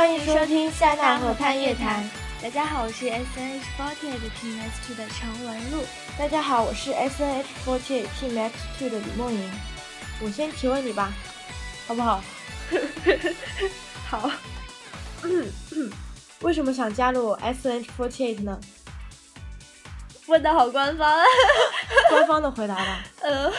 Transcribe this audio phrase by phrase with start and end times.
[0.00, 2.02] 欢迎收听夏娜河畔夜谈。
[2.42, 5.84] 大家好，我是 S N H forty eight Team X two 的陈文露。
[6.18, 9.50] 大家好，我是 S N H forty eight Team X two 的李梦莹。
[10.22, 11.12] 我先提问你吧，
[11.86, 12.24] 好不好？
[14.08, 14.30] 好。
[16.40, 18.58] 为什么想加入 S N H forty eight 呢？
[20.28, 21.14] 问的好官方，
[22.08, 23.04] 官方的回答吧。
[23.20, 23.52] 呃，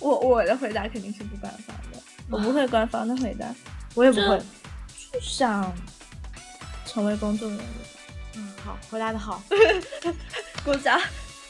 [0.00, 3.46] 我我的回答肯定是不官方的，我不会官方的回答，
[3.94, 4.42] 我也不会。
[5.14, 5.72] 就想
[6.84, 7.62] 成为公众人物。
[8.34, 9.40] 嗯，好，回答的好，
[10.64, 11.00] 鼓掌。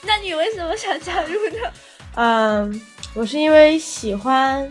[0.03, 1.73] 那你为什么想加入呢？
[2.17, 2.81] 嗯，
[3.15, 4.69] 我是因为喜欢，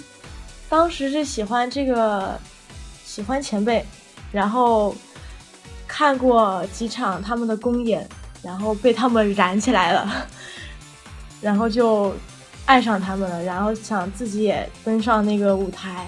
[0.69, 2.39] 当时是喜欢这个，
[3.03, 3.83] 喜欢前辈，
[4.31, 4.95] 然后
[5.87, 8.07] 看过几场他们的公演，
[8.43, 10.27] 然后被他们燃起来了，
[11.41, 12.13] 然后就
[12.67, 16.07] 爱上他们了，然后想自己也登上那个舞台。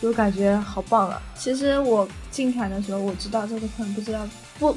[0.00, 1.20] 就感觉好棒啊！
[1.34, 4.26] 其实我进团的时候，我知道这个团不知道
[4.58, 4.76] 不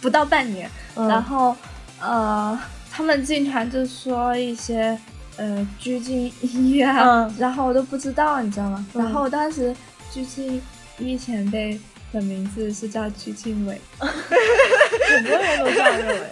[0.00, 1.56] 不到半年，然后
[2.00, 2.58] 呃，
[2.90, 4.96] 他们进团就说一些
[5.36, 8.86] 呃鞠婧祎啊，然后我都不知道，你知道吗？
[8.94, 9.74] 然后当时
[10.12, 10.60] 鞠婧
[10.98, 11.80] 祎前辈
[12.12, 16.14] 的名字是叫鞠婧祎，很多人都这样认为。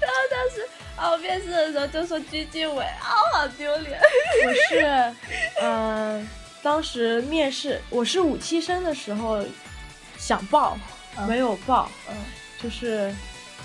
[0.00, 0.66] 然后当时。
[0.98, 1.12] 啊！
[1.12, 4.00] 我面试的时候就说鞠婧祎，啊，好丢脸。
[4.44, 5.14] 我是，
[5.60, 6.28] 嗯，
[6.62, 9.42] 当时面试我是五期生的时候
[10.16, 10.76] 想报，
[11.26, 12.14] 没有报，嗯，
[12.62, 13.14] 就是，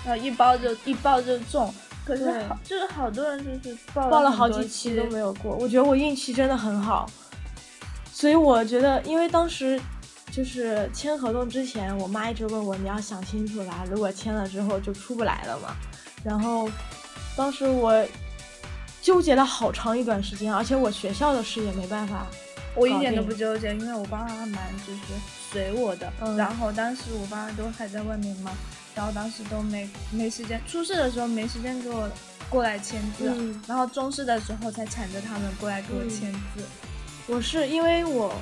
[0.04, 1.72] 呃，一报就一报就中，
[2.04, 5.54] 可是好，就是好多人就是报报了好几期都没有过。
[5.56, 7.08] 我觉得我运气真的很好，
[8.12, 9.80] 所以我觉得，因为当时
[10.30, 15.74] 就是签合同之前，我妈一直问我你要想清楚啦，如果签了之后就出不来了嘛，
[16.24, 16.68] 然后。
[17.36, 17.92] 当时我
[19.04, 22.26] 纠结了好长一段时间，而且我学校的事也没办法。
[22.74, 25.00] 我一点都不纠结，因为我爸妈蛮就是
[25.52, 26.10] 随我的。
[26.38, 28.50] 然后当时我爸妈都还在外面嘛，
[28.94, 32.08] 然后当时都没没时间，初试的时候没时间给我
[32.48, 36.64] 过来签字，然后中试的时候才缠着他们过来给我签字。
[37.26, 38.34] 我是因为我。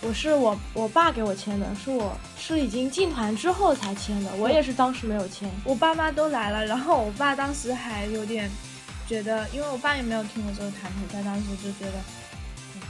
[0.00, 5.50] 我是我我爸给我签的，是我是已经进团之后才签的，我也是当时没有签。
[5.64, 8.48] 我爸妈都来了，然后我爸当时还有点
[9.08, 11.98] 觉得，因为我爸也没有听过这个团体，他当时就觉得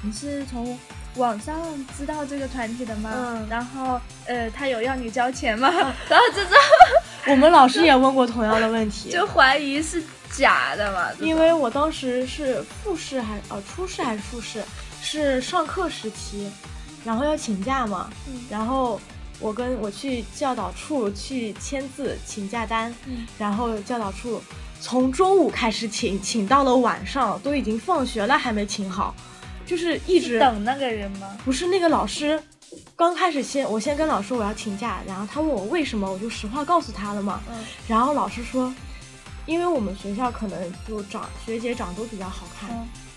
[0.03, 0.79] 你是从
[1.17, 1.56] 网上
[1.97, 3.11] 知道这个团体的吗？
[3.15, 3.47] 嗯。
[3.49, 5.69] 然后呃，他有要你交钱吗？
[6.09, 6.56] 然后就这
[7.33, 10.03] 我们老师也问过同样的问题，就怀疑是
[10.33, 11.09] 假的嘛。
[11.21, 14.62] 因为我当时是复试还呃初试还是复试，
[15.03, 16.50] 是上课时期。
[17.05, 18.11] 然后要请假嘛，
[18.50, 19.00] 然后
[19.39, 22.93] 我跟我去教导处去签字请假单，
[23.39, 24.43] 然后教导处
[24.81, 29.15] 从中午开始请，请到了晚上，都已经放学了还没请好，
[29.66, 31.37] 就是一直等那个人吗？
[31.44, 32.43] 不是那个老师，
[32.97, 37.41] 刚开始先我先跟老师我要请假，然后他问我为什么，我就实话告诉他了嘛，
[37.87, 38.72] 然后老师说，
[39.47, 42.71] 因为我们学校可能就长学姐长都比较好看。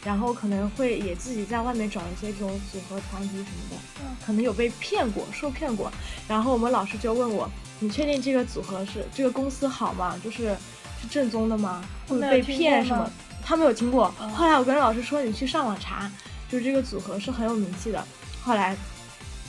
[0.03, 5.91] 然后可能会也自己在外面找一些这种组合团体什么的，可能有被骗过、受骗过。
[6.27, 10.19] 然后我们老师就问我：“你确定这个组合是这个公司好吗？
[10.23, 10.57] 就是
[11.01, 11.83] 是正宗的吗？
[12.07, 13.09] 会被骗什么？”
[13.43, 14.09] 他没有听过。
[14.35, 16.09] 后来我跟老师说：“你去上网查，
[16.49, 18.05] 就是这个组合是很有名气的。”
[18.43, 18.75] 后来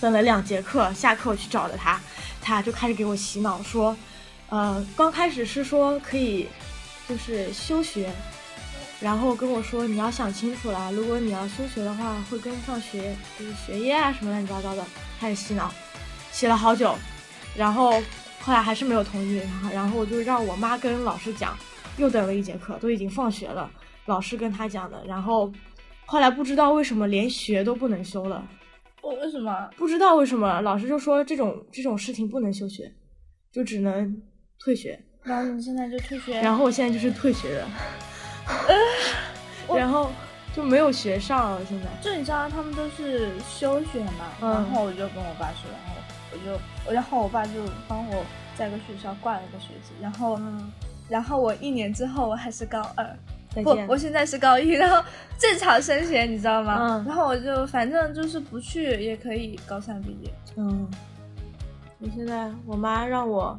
[0.01, 2.01] 等了两节课，下课我去找了他，
[2.41, 3.97] 他就开始给我洗脑说
[4.49, 6.49] ：“呃，刚开始是说可以，
[7.09, 8.11] 就是休学。”
[8.99, 14.84] 然后跟我说，你要想清楚了，如果你要休学的话，会跟不上学，就是学业啊什么乱七八糟的，
[15.21, 15.75] 开始洗脑，
[16.31, 16.97] 洗了好久，
[17.57, 18.01] 然后
[18.42, 21.56] 后来还是没有同意，然后然后我就让我妈跟老师讲，
[21.97, 23.70] 又等了一节课，都已经放学了，
[24.06, 25.50] 老师跟他讲的，然后
[26.04, 28.44] 后来不知道为什么连学都不能休了，
[29.00, 29.70] 我为什么？
[29.76, 32.92] 不知道为什么，老师就说这种这种事情不能休学，
[33.53, 34.20] 就只能
[34.59, 37.66] 退学，然后你现在就退学，然后我现在就是退学的。
[39.74, 40.10] 然后
[40.54, 41.60] 就没有学上了。
[41.65, 41.86] 现在。
[42.03, 46.02] 就你知道他们都是休学嘛，然后我就跟我爸说，然后
[46.33, 47.53] 我就，然后我爸就
[47.87, 48.25] 帮我
[48.57, 50.41] 在一个学校挂了个学籍，然后，
[51.09, 53.17] 然后我一年之后我还是高二，
[53.63, 55.03] 不，我现在是高一，然后
[55.39, 56.79] 正常升学，你知道吗？
[56.81, 60.33] 嗯，然后我就反正就是不去也可以高三毕业。
[60.57, 60.89] 嗯，
[61.99, 63.59] 我现在我妈让我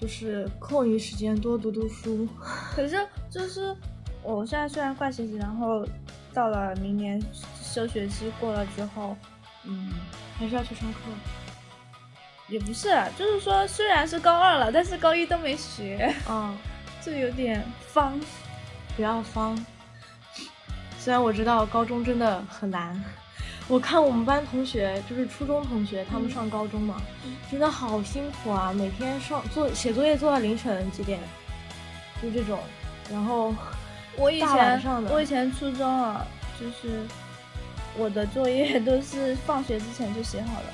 [0.00, 2.28] 就是空余时间多读读书，
[2.76, 2.96] 可是
[3.30, 3.74] 就是。
[4.26, 5.86] 我现在虽然挂学籍，然后
[6.32, 7.22] 到了明年
[7.60, 9.14] 休学期过了之后，
[9.64, 9.92] 嗯，
[10.38, 10.98] 还是要去上课。
[12.54, 16.56] 也不是，就是说虽然是高二了，但是高一都没学，嗯，
[17.02, 18.20] 就有点方，
[18.94, 19.58] 不要方。
[20.96, 23.02] 虽然我知道高中真的很难，
[23.66, 27.02] 我看我们班同学，就是初中同学，他们上高中嘛，
[27.50, 31.18] 真的好辛苦啊，每天上做写作业做到凌晨几点，
[32.22, 32.60] 就这种。
[33.10, 33.52] 然后
[34.16, 34.80] 我以前
[35.10, 36.24] 我以前初中啊，
[36.60, 37.02] 就是
[37.98, 40.66] 我的作业都是放学之前就写好了，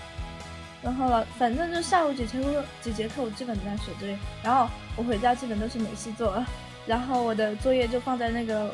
[0.83, 6.43] 然后了，反正就下午几节课几节课我基本都在写作业，然后我回家基本都是没事做，
[6.87, 8.71] 然后我的作业就放在那个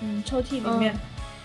[0.00, 0.94] 嗯抽屉里面。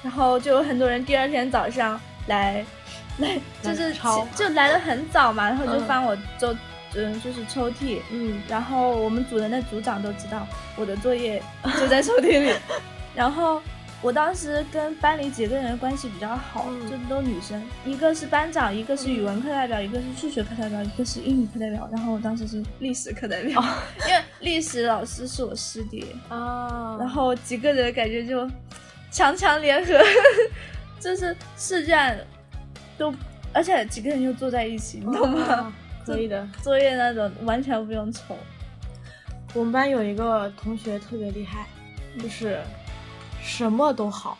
[0.04, 2.66] 然后就有很多人第二天早上来，
[3.20, 3.94] 来就是
[4.36, 6.56] 就来的很早嘛，然后就翻我周
[6.96, 11.40] 嗯就是抽屉，嗯，然后我们组的那组长都知道我的作业
[11.80, 12.52] 就在抽屉里，
[13.14, 13.62] 然后
[14.02, 23.64] 我当时跟班里几个人关系比较好，就都女生，一个是班长，一个是语文课代表，一个是数学课代表，一个是英语课代表，然后我当时是历史课代表，
[24.08, 28.50] 因为历史老师是我师弟啊，然后几个人感觉就。
[29.14, 30.00] 强强联合，
[30.98, 32.18] 就是试卷
[32.98, 33.14] 都，
[33.52, 35.74] 而且几个人又坐在一起，你懂吗？
[36.06, 38.38] 可以的，作业那种完全不用愁。
[39.54, 41.68] 我们班有一个同学特别厉害，
[42.22, 42.62] 就是
[43.44, 44.38] 什么都好，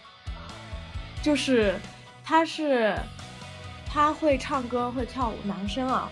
[1.22, 1.76] 就是
[2.24, 2.96] 他是
[3.86, 6.10] 他会唱歌会跳舞，男生啊，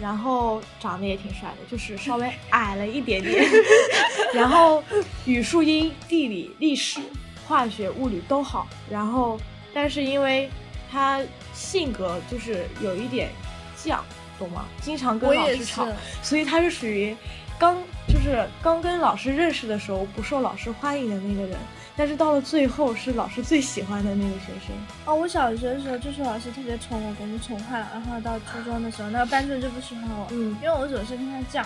[0.00, 3.44] 然后长得也挺帅的，就是稍微 矮了一点点，
[4.34, 4.82] 然后
[5.26, 7.00] 语数英、地理、历史。
[7.48, 9.36] 化学、物理都好，然后，
[9.74, 10.48] 但是因为
[10.88, 11.20] 他
[11.52, 13.28] 性格就是有一点
[13.76, 13.98] 犟，
[14.38, 14.66] 懂吗？
[14.80, 15.84] 经常跟老师吵，
[16.22, 17.12] 所以他是属于
[17.58, 17.76] 刚
[18.06, 21.58] 就是刚跟老师认识的时候不受老师欢迎的那个人，
[22.00, 24.74] 但是到了最后是老师最喜欢的那个学生。
[25.04, 31.62] 哦，我小学的时候就是老师特别宠我，感觉宠坏了，然后到初中的时候，那个班主任就不喜欢我，嗯，因为我总是跟他犟，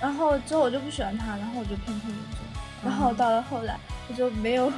[0.00, 2.40] 然后之后我就不喜欢他，然后我就偏偏严重。
[2.82, 3.78] 然后到了后来，
[4.08, 4.72] 我就没有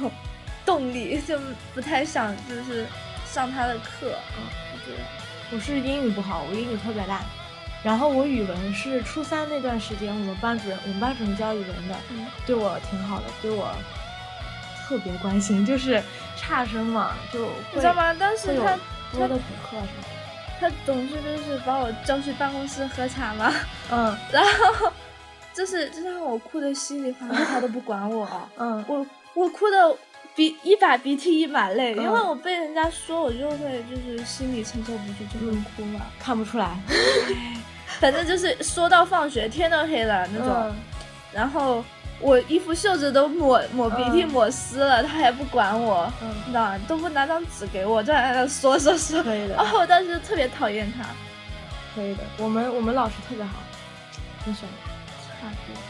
[0.63, 1.39] 动力，就
[1.73, 2.85] 不太想就是
[3.25, 4.13] 上他的课。
[4.37, 4.45] 嗯，
[4.85, 4.95] 对。
[5.51, 7.21] 我是英语不好，我英语特别烂。
[7.81, 11.95] 然后我语文是初三那段时间，我们班主任，我们班主任教语文的，
[12.45, 13.75] 对我挺好的，对我
[14.87, 15.65] 特别关心。
[15.65, 16.01] 就是
[16.35, 18.13] 差生嘛，就你知道吗？
[18.13, 18.77] 当时他
[19.11, 20.03] 多的补课什么，
[20.59, 23.53] 他总是就是把我叫去办公室喝茶嘛。
[23.91, 24.91] 嗯， 然后。
[25.53, 28.29] 就是就让我哭的稀里哗啦，他都不管我。
[28.59, 29.03] 嗯，我
[29.33, 29.97] 我哭的
[30.35, 36.01] 鼻一把鼻涕一把泪，因为我被人家说，我就会就是心里承受不住就会哭嘛。
[36.19, 36.77] 看不出来，
[37.99, 40.75] 反正就是说到放学天都黑了那种，
[41.33, 41.83] 然后
[42.19, 46.11] 我衣服袖子都抹抹鼻涕抹湿了，他还不管我，
[46.47, 46.79] 知道吗？
[46.87, 49.21] 都不拿张纸给我，就在那说说说。
[49.23, 49.55] 可以的。
[49.57, 51.05] 哦，我当时特别讨厌他。
[51.93, 53.53] 可以的，我们我们老师特别好，
[54.43, 54.69] 很喜欢。
[55.39, 55.81] 差不多。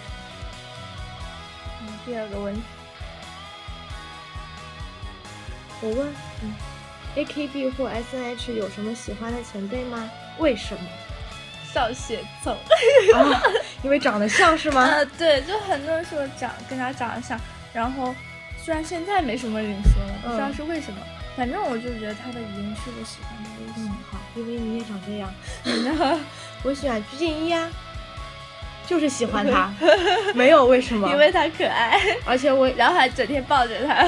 [1.81, 2.62] 嗯，第二个问题，
[5.81, 6.13] 我问，
[6.44, 6.53] 嗯
[7.15, 10.09] ，A K B 或 S N H 有什么喜欢的前辈吗？
[10.39, 10.81] 为什么？
[11.77, 12.57] 少写凑，
[13.83, 14.83] 因为长得像是吗？
[14.83, 17.39] 呃，对，就很多人说长跟他长得像，
[17.71, 18.15] 然后
[18.63, 21.00] 虽然现在没什么人说了，不知道是为什么，
[21.38, 23.89] 反正我就觉得他的语音是我喜欢的类型。
[24.12, 25.31] 好，因为你也长这样。
[26.63, 27.69] 我喜欢鞠婧祎啊。
[28.88, 29.69] 就是喜欢他，
[30.33, 34.01] 没有为什么，因为他可爱，而且我 然后还整天抱着他。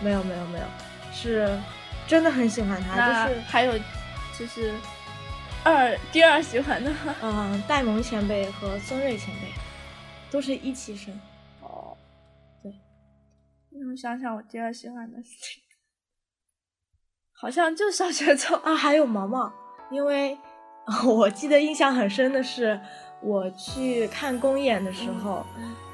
[0.00, 0.64] 没有没有没有，
[1.12, 1.46] 是
[2.06, 3.26] 真的很喜欢他。
[3.26, 3.78] 就是还有
[4.38, 4.72] 就是
[5.68, 6.90] 二第二喜欢的，
[7.22, 9.42] 嗯，戴萌前辈和孙瑞前辈
[10.30, 11.12] 都是一期生。
[11.60, 11.94] 哦，
[12.62, 12.72] 对，
[13.90, 15.28] 我想想，我第二喜欢的是
[17.32, 19.52] 好像就小学走啊，还有毛毛，
[19.90, 20.36] 因为
[21.06, 22.80] 我记得印象很深的是。
[23.20, 25.44] 我去看公演的时候，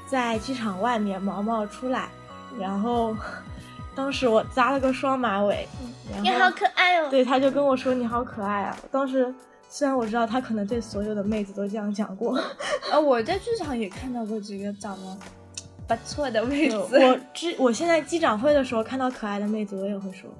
[0.06, 2.06] 在剧场外面，毛毛出来，
[2.60, 3.16] 然后
[3.96, 5.66] 当时我扎了个双马尾，
[6.20, 7.08] 你好可爱哦。
[7.08, 8.76] 对，他就跟我说你好可爱啊。
[8.90, 9.34] 当时
[9.68, 12.38] 虽然我知道他可能对所有的妹子都这样讲过，
[12.92, 15.18] 啊， 我在剧场也看到过几个长得
[15.88, 16.76] 不错的妹子。
[16.76, 20.30] 我之我现在机长会的时候看到可爱的妹子，我也会说，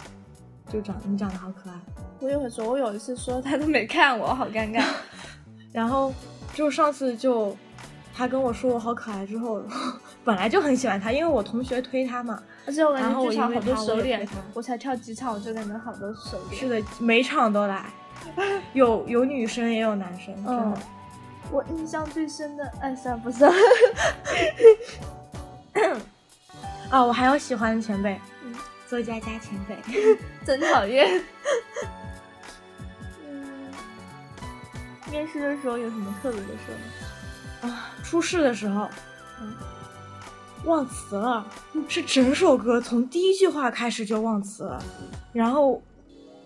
[0.70, 1.76] 就长你长得好可爱。
[2.20, 4.82] 我也会说，我有一次说他都没看我，好尴尬。
[5.72, 6.12] 然后。
[6.54, 7.56] 就上次就，
[8.14, 9.60] 他跟我说我好可爱之后，
[10.22, 12.40] 本来就很喜欢他，因为我同学推他嘛。
[12.64, 16.60] 而且我感觉剧场好多熟脸，我才跳几场我就感觉好多熟脸。
[16.60, 17.92] 是的，每场都来，
[18.72, 20.34] 有有女生也有男生。
[20.46, 20.76] 嗯，
[21.50, 23.52] 我印象最深的，哎，算不算？
[26.90, 28.20] 啊， 我还有喜欢的前辈，
[28.88, 29.76] 作家加前辈，
[30.44, 31.08] 真讨厌。
[33.26, 33.72] 嗯
[35.10, 36.72] 面试的时候有什么特别的事
[37.62, 37.68] 吗？
[37.70, 38.88] 啊，出事的时候，
[39.40, 39.54] 嗯，
[40.64, 41.46] 忘词了，
[41.88, 44.82] 是整首歌从第一句话开始就忘词了，
[45.32, 45.80] 然后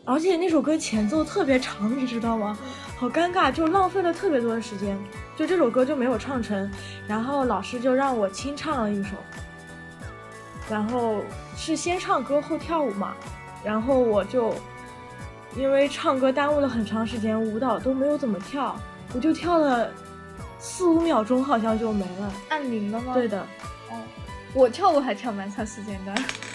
[0.09, 2.59] 而且那首歌前奏特别长，你知道吗？
[2.97, 4.99] 好尴尬，就浪费了特别多的时间，
[5.37, 6.71] 就这首歌就没有唱成。
[7.07, 9.11] 然后老师就让我清唱了一首，
[10.71, 11.21] 然后
[11.59, 13.13] 是先唱歌后跳舞嘛。
[13.63, 14.55] 然后我就
[15.55, 18.75] 因为唱歌耽误了很长时间，舞蹈都没有怎么跳，
[19.13, 19.91] 我就跳了
[20.59, 23.13] 四五秒钟，好像就没了，按铃了吗？
[23.13, 23.39] 对的。
[23.91, 24.01] 哦，
[24.55, 26.15] 我跳舞还跳蛮长时间的。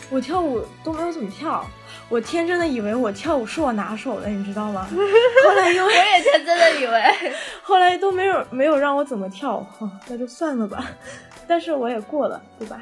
[0.09, 1.65] 我跳舞都没有怎么跳，
[2.09, 4.85] 我天真的以为我跳舞是我拿手的，你知道吗？
[4.91, 7.03] 后来因为我也天真的以为，
[7.63, 9.65] 后来都没有没有让我怎么跳，
[10.07, 10.91] 那就算了吧。
[11.47, 12.81] 但是我也过了，对吧？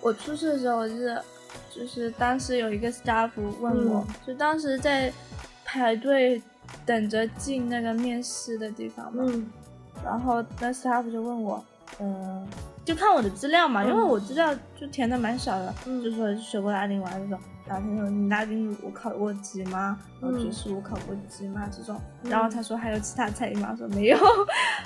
[0.00, 1.24] 我出事的时候，我记得
[1.70, 5.12] 就是当时有一个 staff 问我，就当时在
[5.64, 6.42] 排队
[6.84, 9.24] 等着进那个面试的地方嘛，
[10.04, 11.64] 然后那 staff 就问我，
[12.00, 12.46] 嗯。
[12.84, 15.72] 就看我的资料嘛，因为我资料就填的蛮少的，
[16.02, 17.38] 就说学过拉丁舞这种，
[17.72, 19.98] 然后他说你拉丁舞考过级吗？
[20.20, 21.68] 然后爵士舞考过级吗？
[21.70, 23.74] 这种，然后他说还有其他才艺吗？
[23.76, 24.18] 说没有，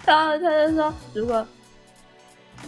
[0.06, 1.46] 然后他就说如果，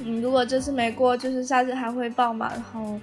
[0.00, 2.50] 嗯，如果这次没过，就是下次还会报嘛。
[2.52, 2.98] 然后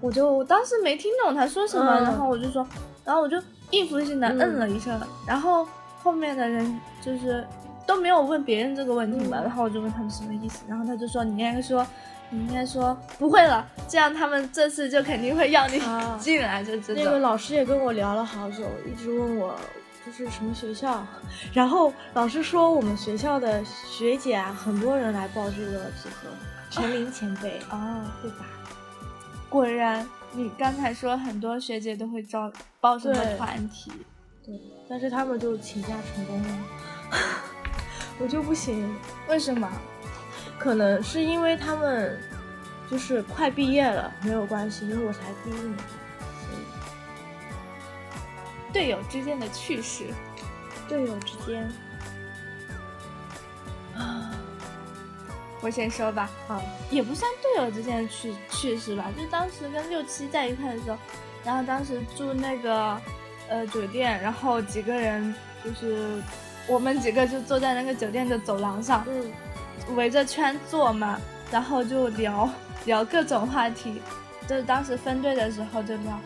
[0.00, 2.66] 我就当时没听懂他说什么，然后我就说，
[3.04, 3.40] 然后我就
[3.70, 5.66] 应付性的嗯了一声，然后
[6.02, 7.46] 后面的人就是。
[7.86, 11.84] 都没有问别人这个问题嘛，然后我就问他们什么意思，然后他就说你应该说，
[12.30, 15.80] 你应该说不会了，这样他们这次就肯定会要你
[16.18, 17.02] 进来，就知道。
[17.02, 19.54] 那个老师也跟我聊了好久，一直问我
[20.06, 21.04] 就是什么学校，
[21.52, 26.28] 然后老师说我们学校的学姐啊，很多人来报这个组合，
[26.70, 28.46] 陈琳前辈哦， 对吧？
[29.48, 33.90] 果然，你刚才说很多学姐都会招报什么团体，
[34.46, 34.54] 对，
[34.88, 36.48] 但是他们就请假成功了。
[38.20, 38.94] 我就不行，
[39.28, 39.68] 为什么？
[40.60, 42.20] 可能是因为他们
[42.90, 45.74] 就是快毕业了，没有关系，因为我才第一年。
[48.70, 50.04] 队友之间的趣事，
[50.86, 51.66] 队友之间
[53.96, 54.30] 啊，
[55.62, 60.98] 我先说吧，啊，也不算队友之间的趣趣事吧，就当时跟六七在一块的时候，
[61.42, 63.00] 然后当时住那个
[63.48, 66.22] 呃酒店，然后几个人就是。
[66.68, 69.32] 我们几个就坐在那个酒店的走廊上，嗯，
[69.94, 71.20] 围着圈坐嘛，
[71.50, 72.48] 然后就聊
[72.86, 74.00] 聊各种话题，
[74.46, 76.18] 就是当时分队的时候就聊，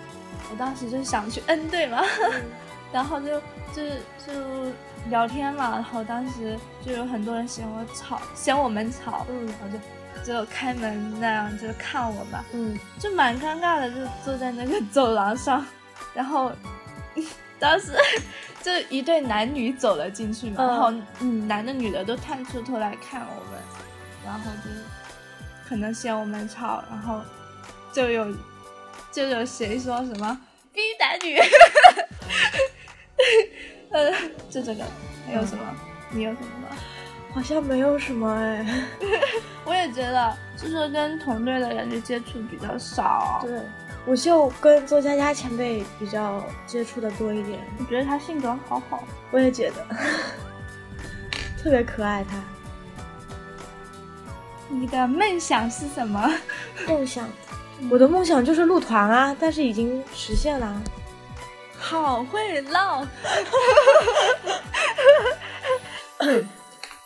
[0.50, 2.02] 我当时就想去 N 队嘛，
[2.92, 3.40] 然后就
[3.72, 3.82] 就
[4.26, 4.32] 就
[5.08, 9.78] 聊天嘛，然后当时就有很多人嫌我吵，嫌我们吵，嗯，然后就
[10.24, 15.64] 就开门那样就看我嘛，嗯，就蛮尴尬的，就坐在那个走廊上，
[16.14, 16.52] 然后
[17.58, 17.92] 当时。
[18.64, 23.60] 就一对男女走了进去嘛，然后嗯，男的女的都探出头来看我们，
[24.24, 24.70] 然后就
[25.68, 27.20] 可能嫌我们吵，然后
[27.92, 28.34] 就有
[29.12, 30.40] 就有谁说什么
[30.72, 31.38] 逼男女，
[33.92, 34.10] 呃，
[34.48, 34.82] 就这个，
[35.26, 35.62] 还有什么？
[36.10, 36.68] 你有什么吗？
[37.34, 38.66] 好像没有什么哎，
[39.66, 43.40] 我也觉得，就是跟同队的人就接触比较少。
[43.42, 43.60] 对。
[44.06, 49.86] 我就跟周佳佳前辈比较接触的多一点，我觉得他性格好好，我也觉得
[51.62, 52.22] 特别可爱。
[52.22, 52.36] 他，
[54.68, 56.30] 你的梦想是什么？
[56.86, 57.26] 梦想，
[57.90, 60.82] 我的梦想就是入团啊，但是已经实现了。
[61.78, 63.06] 好会唠。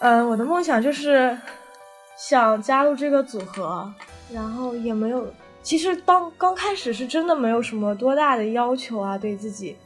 [0.01, 1.39] 嗯， 我的梦想就是
[2.17, 3.93] 想加入这个组合，
[4.33, 5.33] 然后也没有。
[5.63, 9.77] 其实当刚开始是真的没有什么多大的要求啊，对自己，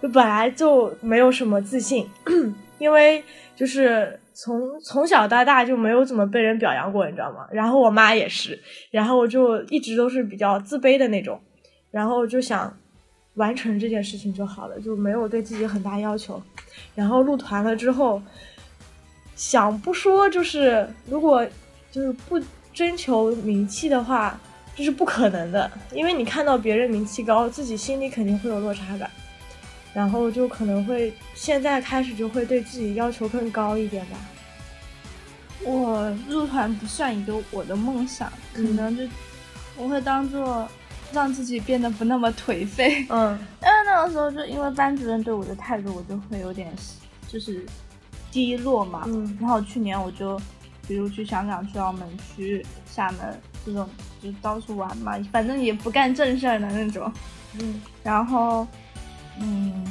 [0.00, 2.08] 就本来就没有什么自信，
[2.78, 3.22] 因为
[3.54, 7.46] 就是从从小到大就没有怎么被人表扬过，你知道吗？
[7.52, 8.58] 然后我妈也是，
[8.90, 11.38] 然后我就一直都是比较自卑的那种，
[11.90, 12.74] 然后就想
[13.34, 16.42] 完成这件事情就好了，就没有对自己很大要求。
[16.94, 18.22] 然后入团了之后，
[19.36, 21.46] 想不说就是如果
[21.92, 22.40] 就是不
[22.72, 24.40] 征求名气的话。
[24.76, 29.10] 这是不可能的，因为你看到别人名气高，自己心里肯定会有落差感，
[29.92, 34.18] 然后就可能会现在开始就会对自己要求更高一点吧。
[35.62, 39.04] 我入团不算一个我的梦想，可能就
[39.76, 40.68] 我会当做
[41.12, 43.06] 让自己变得不那么颓废。
[43.08, 46.70] 嗯， 但是那个时候就因为班主任对我的态度，我就会有点
[47.28, 47.64] 就是
[48.30, 49.04] 低落嘛。
[49.06, 50.38] 嗯，然后去年我就
[50.86, 53.40] 比如去香港、去澳门、去厦门。
[53.66, 53.88] 这种
[54.22, 57.10] 就到处玩嘛，反正也不干正事儿的那种。
[57.58, 58.66] 嗯，然后，
[59.40, 59.82] 嗯，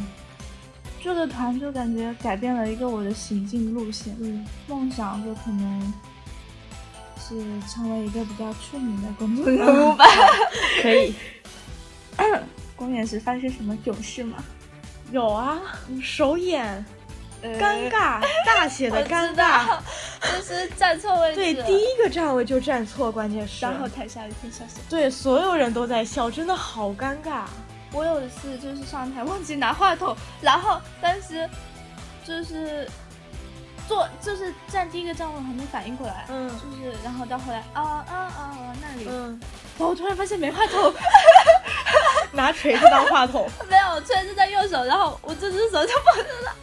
[1.02, 4.16] 这个团就感觉改变了一个我的行进路线。
[4.22, 5.94] 嗯，梦想就可能
[7.18, 10.06] 是成为一个比较出名的工作人物吧。
[10.84, 11.16] 可以。
[12.76, 14.44] 公演时发生什么囧事吗？
[15.12, 15.60] 有啊，
[16.00, 16.86] 首演，
[17.60, 19.78] 尴尬，大写的尴尬，
[20.22, 21.36] 就是站错位置。
[21.36, 23.66] 对，第一个站位就站错，关键是。
[23.66, 24.82] 然后台下一片笑声。
[24.90, 27.44] 对，所有人都在笑，真的好尴尬。
[27.92, 31.48] 我有一次就是上台忘记拿话筒，然后当时
[32.26, 32.90] 就是
[33.88, 39.40] 坐就是站第一个站位还没反应过来，嗯，就是然后到后来啊啊啊那里，嗯，
[39.78, 40.92] 然后我突然发现没话筒，
[42.34, 46.56] 拿锤子当话筒， 没有锤子在右手，然后我这只手就放在了，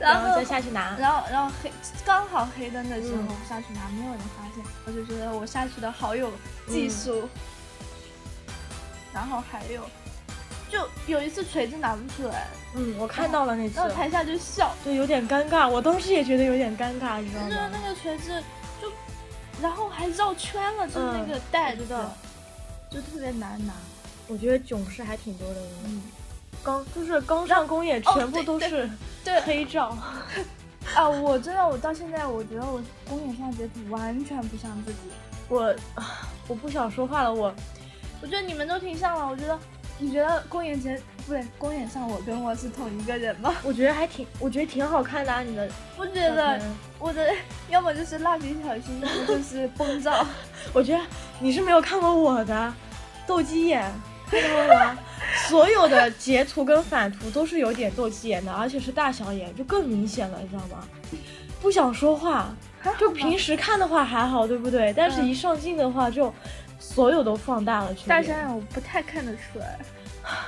[0.00, 1.70] 然后再下去拿，然后然后黑
[2.04, 6.32] 刚好黑灯的时候下去拿，没有人发现，我就觉得我下去的好有
[6.66, 7.28] 技术，
[9.12, 9.82] 然后还有。
[10.70, 10.78] 就
[11.08, 15.68] 有一次锤子拿不出来，嗯，我看到了那次，然后台下就笑，就有点尴尬。
[15.68, 17.48] 我当时也觉得有点尴尬，你知道吗？
[17.48, 18.40] 就是那个锤子，
[18.80, 18.88] 就
[19.60, 21.84] 然后还绕圈了，就是那个袋子，
[22.88, 23.72] 就特别难拿。
[24.28, 26.02] 我觉得囧事还挺多的，嗯，
[26.62, 28.88] 刚就是刚上公演，全部都是
[29.24, 29.96] 对黑照。
[30.94, 34.98] 啊，我真的，我到现在我觉得我公演上截图完全不像自己。
[35.48, 35.74] 我
[36.48, 37.54] 我不想说话了，我
[38.22, 39.58] 我觉得你们都挺像了，我觉得。
[40.02, 43.54] 你觉得公演前不对，公演上我跟我是同一个人吗？
[43.62, 45.42] 我觉得还挺，我觉得挺好看的啊！
[45.42, 46.58] 你的不觉得
[46.98, 47.30] 我的
[47.68, 50.26] 要么就是蜡笔小新，要么就是崩照。
[50.72, 51.04] 我觉得
[51.38, 52.72] 你是没有看过我的
[53.26, 53.92] 斗鸡眼，
[54.30, 54.98] 看到了吗？
[55.48, 60.84] 所有的截图跟反图都是有点斗鸡眼的，而且是大小眼，就更明显了，你知道吗？
[61.60, 62.54] 不想说话，
[62.98, 64.92] 就平时看的话还好，对不对？
[64.96, 66.32] 但是一上镜的话就。
[66.82, 69.78] 所有都放大了，大山眼我不太看得出来。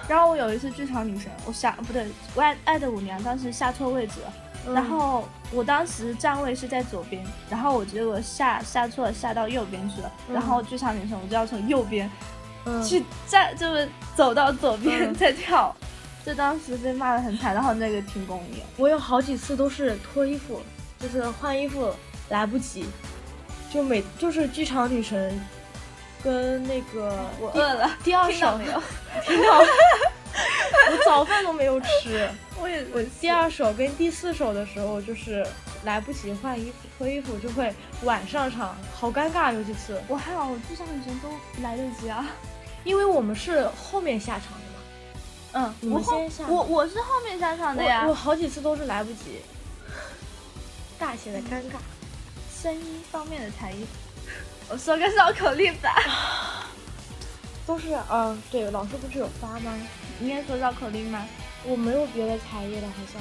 [0.08, 10.10] 然后我有一次剧场女神，我下不对，爱爱的舞娘当时下错位置了，然后我当时站位是在左边，然后我结果下下错了，下到右边去了。
[10.32, 12.10] 然后剧场女神我就要从右边
[12.86, 15.74] 去站，就是走到左边再跳，
[16.24, 17.54] 就当时被骂的很惨。
[17.54, 20.60] 然后那个停工了，我有好几次都是脱衣服，
[20.98, 21.92] 就是换衣服
[22.28, 22.86] 来不及，
[23.72, 25.40] 就每就是剧场女神。
[26.24, 28.80] 跟那个我饿了，第二首没有
[29.26, 32.30] 听到，我早饭都没有吃。
[32.62, 35.44] 我也我第二首跟第四首的时候就是
[35.84, 40.00] 来不及换衣服脱衣服，就会晚上场，好尴尬有几次。
[40.08, 41.28] 我还好，剧场女生都
[41.62, 42.26] 来得及啊，
[42.84, 45.72] 因为我们是后面下场的嘛。
[45.82, 46.46] 嗯，我先下。
[46.46, 48.06] 我我是后面下场的呀。
[48.06, 49.40] 我好几次都是来不及，
[50.98, 51.76] 大写的尴尬。
[52.62, 53.84] 声音方面的才艺。
[54.70, 55.90] 我说个绕口令吧，
[57.66, 59.74] 都是嗯，对，老师不是有发吗？
[60.20, 61.26] 应该说绕口令吗？
[61.64, 63.20] 我没有别的才艺了，好像。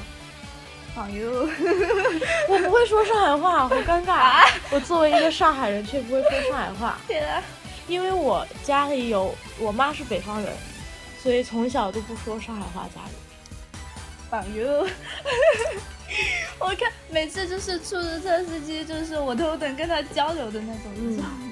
[0.93, 1.31] 朋友，
[2.49, 4.45] 我不会说上海话，好尴尬。
[4.71, 6.97] 我作为一个上海人，却不会说上海话。
[7.07, 7.41] 天啊！
[7.87, 10.53] 因为我家里有我妈是北方人，
[11.21, 12.87] 所以从小都不说上海话。
[12.93, 13.13] 家里。
[14.29, 14.87] 朋友。
[16.59, 21.51] 我看每次就是出租车司机，就是我都能跟他交流的那种，你知道吗？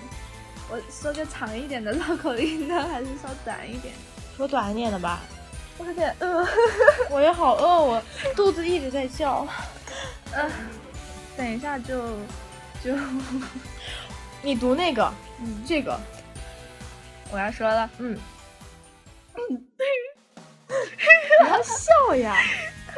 [0.70, 3.94] 我说个长一点的绕口令呢，还是说短一点？
[4.38, 5.22] 说短一点的吧。
[5.80, 6.46] 我有点饿，
[7.10, 8.04] 我也好饿，我
[8.36, 9.48] 肚子一直在叫。
[10.34, 10.52] 嗯，
[11.36, 12.18] 等一下就
[12.84, 12.94] 就
[14.44, 16.00] 你读那个，嗯，这个。
[17.32, 18.20] 我要说了，嗯。
[19.36, 19.66] 嗯，
[20.68, 22.36] 不要笑呀。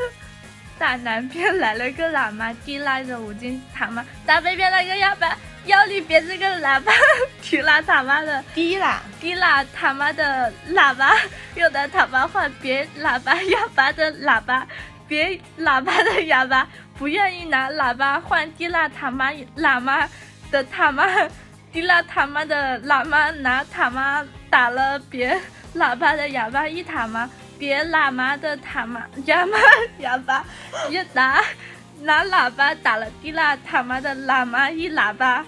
[0.80, 6.92] 大南边来了个喇嘛，提拉着五斤塔嘛；大北边来个哑巴，腰里别这个喇叭，
[7.42, 11.16] 提拉他妈的提拉提拉他妈的喇叭，
[11.56, 14.66] 有的他妈换别喇叭哑巴的喇叭，
[15.08, 20.08] 别喇叭的哑巴不愿意拿喇叭换提拉他妈喇嘛
[20.50, 21.06] 的他妈，
[21.72, 25.40] 提拉他妈的喇嘛拿他妈打了别
[25.76, 27.30] 喇叭的哑巴一他妈。
[27.60, 29.54] 别喇嘛的他妈哑巴
[30.00, 30.44] 哑巴，
[30.90, 31.40] 一拿
[32.02, 35.46] 拿喇叭打了滴拉他妈的喇嘛一喇叭，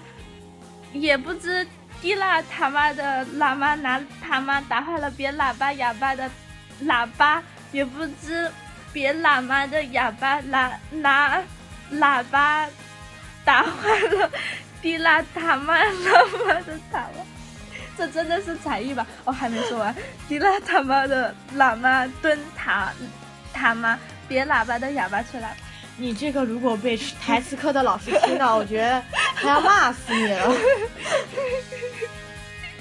[0.92, 1.66] 也不知
[2.00, 6.30] 滴拉他妈的喇嘛拿他妈打坏了别喇叭哑巴的
[6.84, 8.50] 喇叭，也不知
[8.92, 11.42] 别喇嘛的哑巴拿拿
[11.92, 12.68] 喇叭
[13.44, 14.30] 打坏了
[14.80, 17.24] 滴拉他妈喇嘛的塔嘛。
[17.96, 19.06] 这真的是才艺吧？
[19.24, 19.94] 我还没说完，
[20.28, 22.92] 迪拉他妈的喇嘛蹲塔
[23.52, 23.98] 塔吗？
[24.28, 25.56] 别喇叭的哑巴出来！
[25.96, 29.02] 你这个如果被台词课的老师听到， 我觉得
[29.36, 30.52] 他要骂死你了。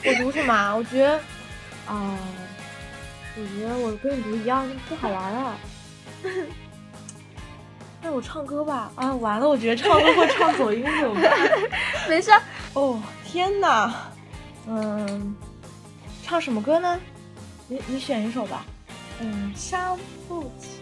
[0.05, 0.75] 我读什么？
[0.75, 1.15] 我觉得
[1.87, 2.17] 啊，
[3.37, 5.55] 我觉得我跟你读一样不好玩啊。
[8.01, 8.91] 那我唱歌吧。
[8.95, 11.31] 啊，完了，我觉得唱歌会唱走音怎么办？
[12.09, 12.31] 没事。
[12.73, 13.93] 哦，天哪！
[14.67, 15.35] 嗯，
[16.25, 16.99] 唱什么歌呢？
[17.67, 18.65] 你你选一首吧。
[19.19, 19.97] 嗯，伤
[20.27, 20.81] 不起。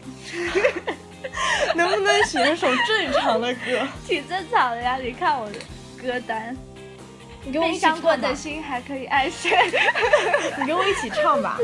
[1.75, 3.87] 能不能写一首正常的歌？
[4.07, 5.59] 挺正常的呀，你看我的
[6.01, 6.55] 歌单。
[7.43, 9.49] 你跟我一起唱过的心还可以爱谁？
[10.59, 11.57] 你跟我一起唱吧。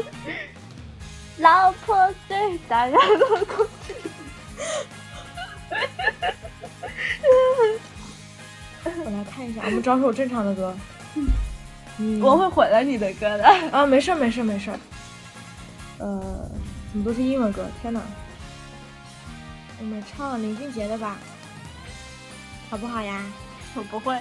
[1.38, 2.94] 老婆最大的
[3.46, 3.94] 恐惧。
[8.86, 10.76] 我来看一下，我们找首正常的歌。
[12.00, 13.44] 嗯，我会毁了你的歌的。
[13.72, 14.72] 啊，没事没事没事。
[16.00, 16.20] 呃，
[16.92, 17.68] 怎么都是英文歌？
[17.82, 18.02] 天哪！
[19.80, 21.18] 我们唱林俊杰的吧，
[22.70, 23.24] 好不好呀？
[23.76, 24.20] 我不会。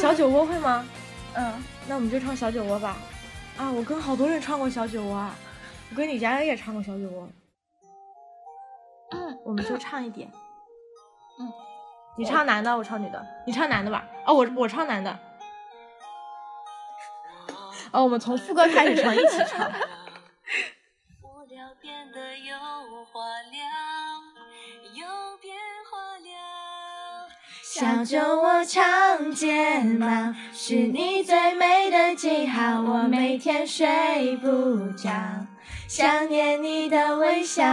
[0.00, 0.86] 小酒窝会吗？
[1.34, 1.52] 嗯，
[1.88, 2.96] 那我们就唱小酒窝吧。
[3.56, 5.34] 啊，我跟好多人唱过小酒窝啊，
[5.90, 7.28] 我跟李佳恩也唱过小酒窝。
[9.10, 10.30] 嗯我们就唱一点。
[11.40, 11.52] 嗯，
[12.16, 13.26] 你唱男的，我唱女的。
[13.46, 14.04] 你唱男的吧。
[14.26, 15.10] 哦，我我唱男的。
[17.92, 19.70] 哦，我们从副歌开始唱，一起唱。
[27.76, 32.80] 小酒窝长睫毛，是你最美的记号。
[32.80, 35.10] 我每天睡不着，
[35.88, 37.64] 想念你的微笑。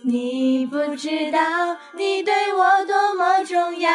[0.00, 3.90] 你不知道，你对我多么重要。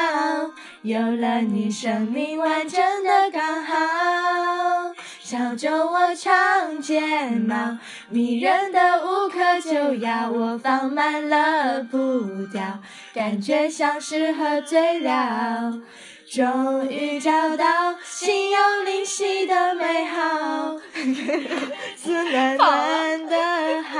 [0.83, 3.75] 有了你，生命完整的刚好。
[5.31, 6.99] 小酒窝长睫
[7.47, 7.77] 毛，
[8.09, 10.29] 迷人的无可救药。
[10.29, 12.79] 我放慢了步调，
[13.15, 15.79] 感觉像是喝醉了。
[16.29, 20.75] 终于找到心有灵犀的美好，
[21.95, 23.99] 自暖暖的好。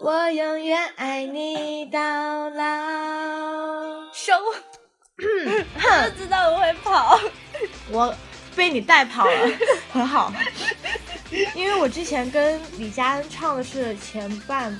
[0.00, 2.64] 我永远爱你到老。
[4.14, 4.32] 收，
[5.76, 7.20] 我知道我会跑，
[7.92, 8.14] 我。
[8.58, 9.50] 被你带跑了，
[9.92, 10.32] 很好。
[11.54, 14.76] 因为我之前跟李佳恩唱的是前半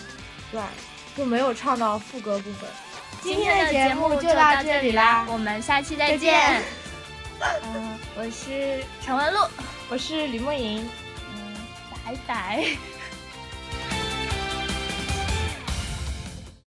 [0.50, 0.66] 段，
[1.16, 2.68] 就没有唱到副歌部分。
[3.22, 6.60] 今天的节目就到这里啦，我们下期再见。
[7.72, 9.38] 嗯，我是陈文璐，
[9.88, 10.88] 我是李梦莹。
[11.36, 11.54] 嗯，
[12.04, 12.64] 拜拜。